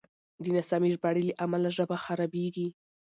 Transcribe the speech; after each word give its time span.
د 0.43 0.45
ناسمې 0.55 0.87
ژباړې 0.93 1.23
له 1.29 1.33
امله 1.45 1.69
ژبه 1.77 1.95
خرابېږي. 2.05 2.67